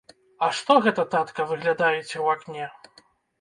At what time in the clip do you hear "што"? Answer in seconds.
0.59-0.77